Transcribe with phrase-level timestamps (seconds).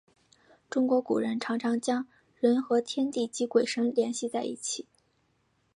[0.67, 2.07] 中国古人常常将
[2.39, 4.87] 人和天地及鬼神联系在一起。